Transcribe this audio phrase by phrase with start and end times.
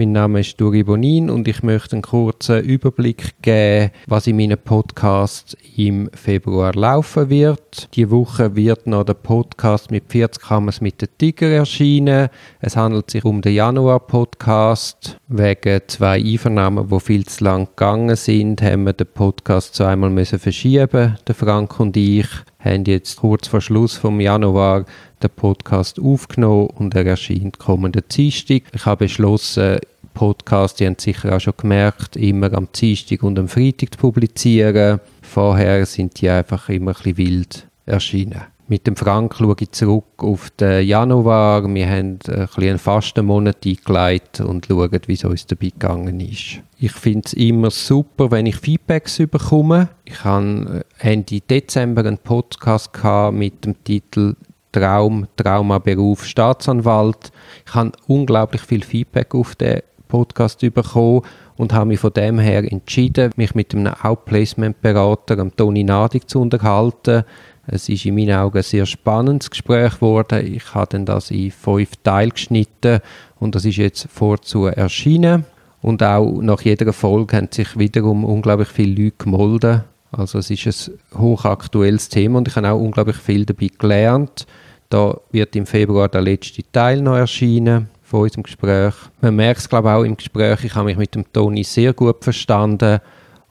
[0.00, 4.56] Mein Name ist Duri Bonin und ich möchte einen kurzen Überblick geben, was in meinem
[4.56, 7.88] Podcast im Februar laufen wird.
[7.96, 12.28] Die Woche wird noch der Podcast mit 40 Hammers mit den Tiger erscheinen.
[12.60, 15.18] Es handelt sich um den Januar-Podcast.
[15.26, 20.38] Wegen zwei Einvernahmen, die viel zu lang gegangen sind, haben wir den Podcast zweimal müssen
[20.38, 22.28] verschieben, der Frank und ich
[22.58, 24.84] haben jetzt kurz vor Schluss vom Januar
[25.22, 28.62] den Podcast aufgenommen und er erscheint kommenden Dienstag.
[28.72, 29.78] Ich habe beschlossen,
[30.14, 35.00] Podcast, die haben sicher auch schon gemerkt, immer am Dienstag und am Freitag zu publizieren.
[35.22, 38.42] Vorher sind die einfach immer ein bisschen wild erschienen.
[38.70, 41.66] Mit dem Frank schaue ich zurück auf den Januar.
[41.74, 46.60] Wir haben ein einen fasten Monat eingeleitet und schauen, wie es uns dabei gegangen ist.
[46.78, 49.88] Ich finde es immer super, wenn ich Feedbacks bekomme.
[50.04, 52.90] Ich habe Ende Dezember einen Podcast
[53.32, 54.36] mit dem Titel
[54.70, 57.32] Traum, Traumaberuf Staatsanwalt.
[57.66, 61.22] Ich habe unglaublich viel Feedback auf den Podcast bekommen
[61.56, 67.24] und habe mich von dem her entschieden, mich mit einem Outplacement-Berater, Toni Nadig, zu unterhalten.
[67.70, 70.54] Es ist in meinen Augen ein sehr spannendes Gespräch geworden.
[70.54, 73.00] Ich habe dann das in fünf Teile geschnitten
[73.38, 75.44] und das ist jetzt vorzu erschienen.
[75.82, 79.84] Und auch nach jeder Folge haben sich wiederum unglaublich viele Leute gemolden.
[80.10, 84.46] Also es ist ein hochaktuelles Thema und ich habe auch unglaublich viel dabei gelernt.
[84.88, 88.94] Da wird im Februar der letzte Teil noch erscheinen von unserem Gespräch.
[89.20, 90.64] Man merkt es, glaube ich, auch im Gespräch.
[90.64, 93.00] Ich habe mich mit dem Toni sehr gut verstanden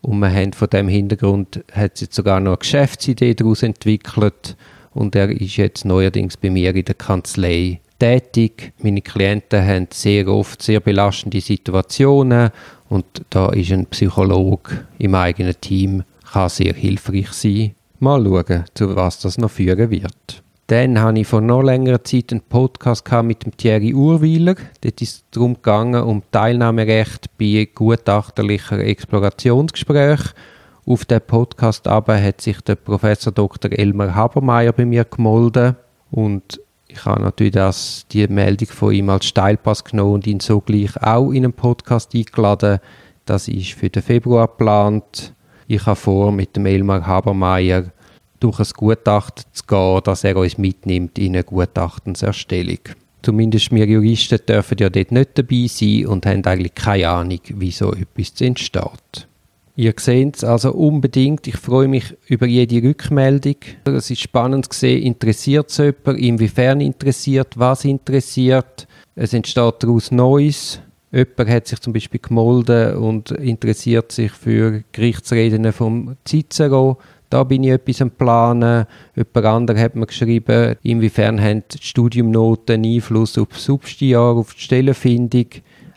[0.02, 4.56] und wir haben von dem Hintergrund hat jetzt sogar noch eine Geschäftsidee daraus entwickelt
[4.94, 8.73] und er ist jetzt neuerdings bei mir in der Kanzlei tätig.
[8.81, 12.52] Meine Klienten haben sehr oft sehr belastende Situationen
[12.90, 17.75] und da ist ein Psychologe im eigenen Team kann sehr hilfreich sein.
[18.00, 20.44] Mal schauen, zu was das noch führen wird.
[20.67, 24.55] Dann hatte ich vor noch längerer Zeit einen Podcast mit dem Thierry Urwiler.
[24.81, 30.31] Dort ist es darum gegangen, um Teilnahmerecht bei gutachterlichen Explorationsgesprächen.
[30.85, 33.72] Auf den Podcast aber hat sich der Professor Dr.
[33.72, 35.77] Elmar Habermeier bei mir gemolden
[36.11, 41.01] und ich habe natürlich das, die Meldung von ihm als Steilpass genommen und ihn sogleich
[41.01, 42.79] auch in einen Podcast eingeladen.
[43.23, 45.33] Das ist für den Februar geplant.
[45.67, 47.85] Ich habe vor, mit dem Elmar Habermeier
[48.40, 52.80] durch ein Gutachten zu gehen, dass er uns mitnimmt in eine Gutachtenserstellung.
[53.22, 57.72] Zumindest wir Juristen dürfen ja dort nicht dabei sein und haben eigentlich keine Ahnung, wie
[57.72, 59.28] so etwas entsteht.
[59.75, 61.46] Ihr seht es also unbedingt.
[61.46, 63.58] Ich freue mich über jede Rückmeldung.
[63.86, 68.88] Es ist spannend zu sehen, interessiert es jemand, inwiefern interessiert, was interessiert.
[69.16, 70.81] Es entsteht daraus Neues.
[71.12, 76.98] Jemand hat sich zum Beispiel gemolden und interessiert sich für Gerichtsreden vom Cicero
[77.29, 78.85] da bin ich etwas am Planen.
[79.15, 84.61] Jemand anderes hat mir geschrieben, inwiefern haben die Studiumnoten Einfluss auf das Substiar, auf die
[84.61, 85.47] Stellenfindung.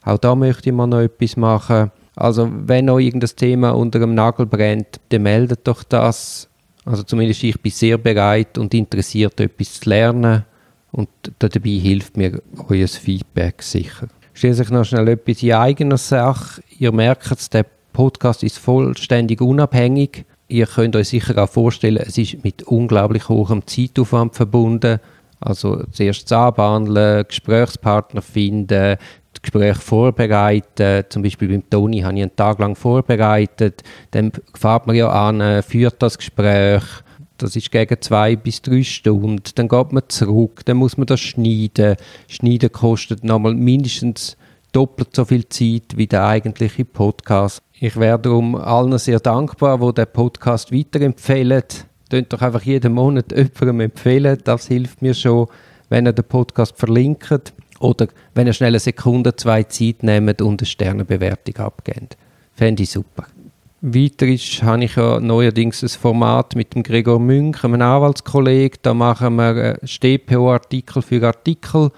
[0.04, 1.90] Auch da möchte ich mal noch etwas machen.
[2.16, 6.48] Also wenn noch irgendein Thema unter dem Nagel brennt, dann meldet doch das.
[6.84, 10.44] Also zumindest ich bin sehr bereit und interessiert, etwas zu lernen.
[10.92, 11.08] Und
[11.38, 14.08] dabei hilft mir euer Feedback sicher.
[14.32, 16.62] Stellen sich noch schnell etwas in eigener Sache.
[16.78, 22.44] Ihr merkt der Podcast ist vollständig unabhängig ihr könnt euch sicher auch vorstellen, es ist
[22.44, 24.98] mit unglaublich hohem Zeitaufwand verbunden.
[25.40, 28.98] Also zuerst das Anbandeln, Gesprächspartner finden,
[29.32, 31.04] das Gespräch vorbereiten.
[31.08, 33.82] Zum Beispiel beim Toni habe ich einen Tag lang vorbereitet.
[34.10, 36.82] Dann fährt man ja an, führt das Gespräch.
[37.38, 39.40] Das ist gegen zwei bis drei Stunden.
[39.54, 41.96] Dann geht man zurück, dann muss man das schneiden.
[42.28, 44.36] Schneiden kostet nochmal mindestens
[44.72, 47.62] doppelt so viel Zeit wie der eigentliche Podcast.
[47.72, 51.62] Ich wäre darum allen sehr dankbar, die den Podcast weiterempfehlen.
[52.10, 54.38] Könnt doch einfach jeden Monat jemandem empfehlen.
[54.44, 55.48] Das hilft mir schon,
[55.88, 60.60] wenn ihr den Podcast verlinkt oder wenn ihr schnell eine Sekunde, zwei Zeit nehmt und
[60.60, 62.16] eine Sternenbewertung abgebt.
[62.54, 63.26] Fände ich super.
[63.82, 68.78] Weiter ist, habe ich ja neuerdings ein Format mit dem Gregor Münch, einem Anwaltskollegen.
[68.82, 71.90] Da machen wir StPO-Artikel für Artikel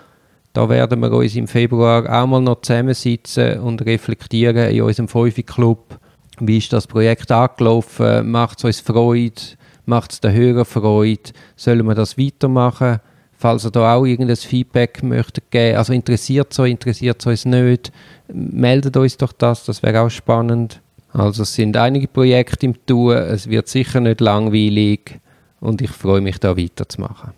[0.52, 5.98] da werden wir uns im Februar auch mal noch zusammensitzen und reflektieren in unserem Fünfi-Club.
[6.40, 8.30] Wie ist das Projekt angelaufen?
[8.30, 9.40] Macht es uns Freude?
[9.86, 11.30] Macht es den Hörern Freude?
[11.56, 13.00] Sollen wir das weitermachen?
[13.32, 17.44] Falls ihr da auch irgendein Feedback möchtet geben, also interessiert es euch, interessiert es uns
[17.44, 17.90] nicht,
[18.32, 20.80] meldet uns doch das, das wäre auch spannend.
[21.12, 25.18] Also es sind einige Projekte im Tun, es wird sicher nicht langweilig
[25.60, 27.32] und ich freue mich da weiterzumachen.